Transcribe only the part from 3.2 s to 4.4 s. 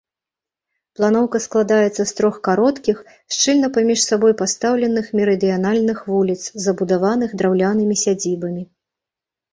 шчыльна паміж сабой